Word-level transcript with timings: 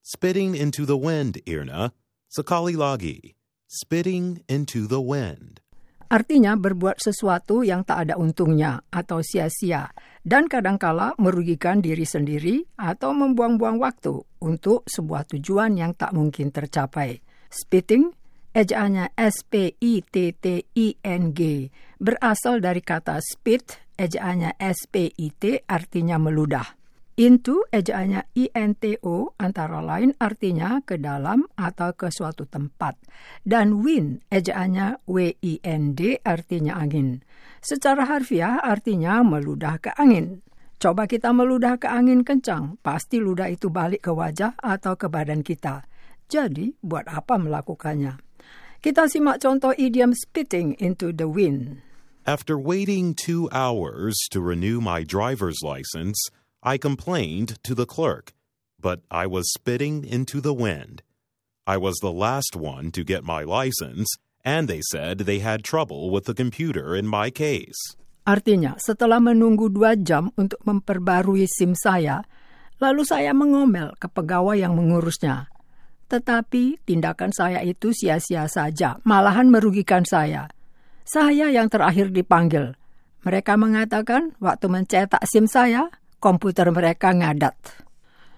Spitting 0.00 0.56
into 0.56 0.88
the 0.88 0.96
wind, 0.96 1.44
Irna. 1.44 1.92
Sekali 2.32 2.72
lagi. 2.72 3.36
Spitting 3.68 4.40
into 4.48 4.88
the 4.88 4.96
wind. 4.96 5.60
Artinya 6.08 6.56
berbuat 6.56 7.04
sesuatu 7.04 7.60
yang 7.60 7.84
tak 7.84 8.08
ada 8.08 8.16
untungnya 8.16 8.80
atau 8.88 9.20
sia-sia 9.20 9.92
dan 10.24 10.48
kadangkala 10.48 11.12
merugikan 11.20 11.84
diri 11.84 12.08
sendiri 12.08 12.64
atau 12.80 13.12
membuang-buang 13.12 13.76
waktu 13.76 14.24
untuk 14.40 14.88
sebuah 14.88 15.36
tujuan 15.36 15.76
yang 15.76 15.92
tak 15.92 16.16
mungkin 16.16 16.48
tercapai. 16.48 17.20
Spitting, 17.52 18.08
ejaannya 18.56 19.12
S-P-I-T-T-I-N-G, 19.20 20.10
berasal 22.00 22.64
dari 22.64 22.80
kata 22.80 23.20
spit, 23.20 23.76
ejaannya 24.00 24.56
S-P-I-T, 24.56 25.68
artinya 25.68 26.16
meludah. 26.16 26.79
Into 27.20 27.68
ejaannya 27.68 28.32
INTO 28.32 29.36
antara 29.36 29.84
lain 29.84 30.16
artinya 30.16 30.80
ke 30.80 30.96
dalam 30.96 31.44
atau 31.52 31.92
ke 31.92 32.08
suatu 32.08 32.48
tempat. 32.48 32.96
Dan 33.44 33.84
wind 33.84 34.24
ejaannya 34.32 35.04
WIND 35.04 36.00
artinya 36.24 36.80
angin. 36.80 37.20
Secara 37.60 38.08
harfiah 38.08 38.64
artinya 38.64 39.20
meludah 39.20 39.76
ke 39.84 39.92
angin. 40.00 40.40
Coba 40.80 41.04
kita 41.04 41.36
meludah 41.36 41.76
ke 41.76 41.92
angin 41.92 42.24
kencang, 42.24 42.80
pasti 42.80 43.20
ludah 43.20 43.52
itu 43.52 43.68
balik 43.68 44.08
ke 44.08 44.16
wajah 44.16 44.56
atau 44.56 44.96
ke 44.96 45.12
badan 45.12 45.44
kita. 45.44 45.84
Jadi, 46.24 46.72
buat 46.80 47.04
apa 47.04 47.36
melakukannya? 47.36 48.16
Kita 48.80 49.12
simak 49.12 49.44
contoh 49.44 49.76
idiom 49.76 50.16
spitting 50.16 50.72
into 50.80 51.12
the 51.12 51.28
wind. 51.28 51.84
After 52.24 52.56
waiting 52.56 53.12
two 53.12 53.52
hours 53.52 54.16
to 54.32 54.40
renew 54.40 54.80
my 54.80 55.04
driver's 55.04 55.60
license, 55.60 56.16
I 56.60 56.76
complained 56.76 57.56
to 57.64 57.72
the 57.72 57.88
clerk, 57.88 58.36
but 58.76 59.00
I 59.08 59.24
was 59.24 59.48
spitting 59.48 60.04
into 60.04 60.44
the 60.44 60.52
wind. 60.52 61.00
I 61.64 61.80
was 61.80 61.96
the 62.04 62.12
last 62.12 62.52
one 62.52 62.92
to 62.92 63.00
get 63.00 63.24
my 63.24 63.48
license, 63.48 64.12
and 64.44 64.68
they 64.68 64.84
said 64.92 65.24
they 65.24 65.40
had 65.40 65.64
trouble 65.64 66.12
with 66.12 66.28
the 66.28 66.36
computer 66.36 66.92
in 66.92 67.08
my 67.08 67.32
case. 67.32 67.96
Artinya, 68.28 68.76
setelah 68.76 69.24
menunggu 69.24 69.72
dua 69.72 69.96
jam 69.96 70.36
untuk 70.36 70.60
memperbarui 70.68 71.48
SIM 71.48 71.72
saya, 71.72 72.28
lalu 72.76 73.08
saya 73.08 73.32
mengomel 73.32 73.96
ke 73.96 74.12
pegawai 74.12 74.60
yang 74.60 74.76
mengurusnya. 74.76 75.48
Tetapi 76.12 76.84
tindakan 76.84 77.32
saya 77.32 77.64
itu 77.64 77.96
sia-sia 77.96 78.44
saja, 78.52 79.00
malahan 79.08 79.48
merugikan 79.48 80.04
saya. 80.04 80.52
Saya 81.08 81.48
yang 81.48 81.72
terakhir 81.72 82.12
dipanggil. 82.12 82.76
Mereka 83.24 83.56
mengatakan 83.56 84.36
waktu 84.44 84.68
mencetak 84.68 85.24
SIM 85.24 85.48
saya, 85.48 85.88
komputer 86.20 86.68
mereka 86.68 87.16
ngadat. 87.16 87.56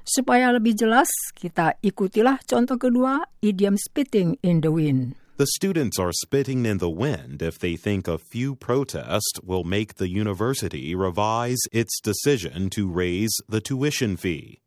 Supaya 0.02 0.50
lebih 0.54 0.74
jelas, 0.74 1.10
kita 1.34 1.78
ikutilah 1.82 2.42
contoh 2.46 2.78
kedua, 2.78 3.26
idiom 3.42 3.78
spitting 3.78 4.38
in 4.42 4.62
the 4.62 4.70
wind. 4.70 5.14
The 5.38 5.58
students 5.58 5.98
are 5.98 6.12
spitting 6.12 6.66
in 6.66 6.78
the 6.78 6.90
wind 6.90 7.42
if 7.42 7.58
they 7.58 7.74
think 7.74 8.06
a 8.06 8.18
few 8.18 8.54
protests 8.54 9.42
will 9.42 9.64
make 9.64 9.96
the 9.98 10.06
university 10.06 10.94
revise 10.94 11.58
its 11.72 11.98
decision 11.98 12.70
to 12.78 12.86
raise 12.86 13.34
the 13.48 13.60
tuition 13.60 14.16
fee. 14.16 14.62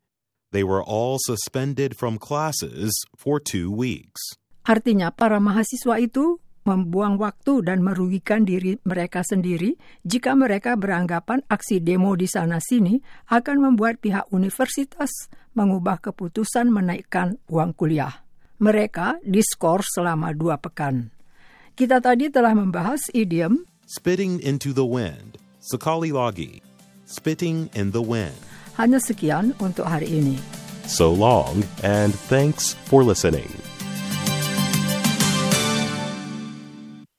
They 0.52 0.64
were 0.64 0.82
all 0.82 1.18
suspended 1.20 1.96
from 1.96 2.18
classes 2.18 2.92
for 3.16 3.40
two 3.40 3.70
weeks. 3.70 4.20
Artinya 4.66 5.14
para 5.14 5.38
mahasiswa 5.38 6.02
itu 6.02 6.42
membuang 6.66 7.16
waktu 7.16 7.62
dan 7.62 7.80
merugikan 7.80 8.42
diri 8.42 8.76
mereka 8.82 9.22
sendiri 9.22 9.78
jika 10.02 10.34
mereka 10.34 10.74
beranggapan 10.74 11.46
aksi 11.46 11.78
demo 11.78 12.18
di 12.18 12.26
sana-sini 12.26 12.98
akan 13.30 13.56
membuat 13.62 14.02
pihak 14.02 14.26
universitas 14.34 15.30
mengubah 15.54 16.02
keputusan 16.02 16.68
menaikkan 16.68 17.38
uang 17.46 17.72
kuliah. 17.78 18.26
Mereka 18.58 19.22
diskor 19.22 19.86
selama 19.86 20.34
dua 20.34 20.58
pekan. 20.58 21.14
Kita 21.76 22.02
tadi 22.02 22.28
telah 22.28 22.52
membahas 22.52 23.08
idiom 23.14 23.62
Spitting 23.86 24.42
into 24.42 24.74
the 24.74 24.82
wind. 24.82 25.38
Sekali 25.62 26.10
lagi. 26.10 26.58
Spitting 27.06 27.70
in 27.78 27.94
the 27.94 28.02
wind. 28.02 28.34
Hanya 28.74 28.98
sekian 28.98 29.54
untuk 29.62 29.86
hari 29.86 30.10
ini. 30.10 30.42
So 30.90 31.14
long, 31.14 31.62
and 31.86 32.10
thanks 32.26 32.74
for 32.90 33.06
listening. 33.06 33.65